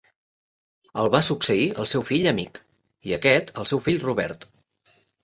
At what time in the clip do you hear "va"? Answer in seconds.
1.15-1.19